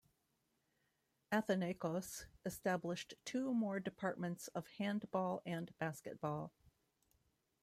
[1.31, 6.51] Athinaikos established two more departments of Handball and Basketball.